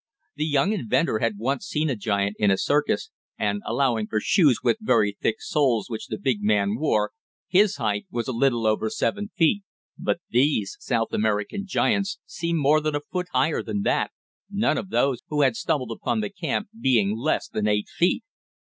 The 0.35 0.45
young 0.47 0.71
inventor 0.73 1.19
had 1.19 1.37
once 1.37 1.67
seen 1.67 1.87
a 1.87 1.95
giant 1.95 2.35
in 2.39 2.49
a 2.49 2.57
circus, 2.57 3.11
and, 3.37 3.61
allowing 3.67 4.07
for 4.07 4.19
shoes 4.19 4.57
with 4.63 4.77
very 4.81 5.15
thick 5.21 5.35
soles 5.39 5.91
which 5.91 6.07
the 6.07 6.17
big 6.17 6.41
man 6.41 6.75
wore, 6.75 7.11
his 7.47 7.75
height 7.75 8.07
was 8.09 8.27
a 8.27 8.31
little 8.31 8.65
over 8.65 8.89
seven 8.89 9.29
feet. 9.37 9.61
But 9.99 10.17
these 10.27 10.75
South 10.79 11.13
American 11.13 11.67
giants 11.67 12.17
seemed 12.25 12.57
more 12.57 12.81
than 12.81 12.95
a 12.95 12.99
foot 13.01 13.27
higher 13.31 13.61
than 13.61 13.83
that, 13.83 14.09
none 14.49 14.75
of 14.79 14.89
those 14.89 15.19
who 15.27 15.43
had 15.43 15.55
stumbled 15.55 15.91
upon 15.91 16.19
the 16.21 16.31
camp 16.31 16.69
being 16.79 17.15
less 17.15 17.47
than 17.47 17.67
eight 17.67 17.87
feet. 17.87 18.23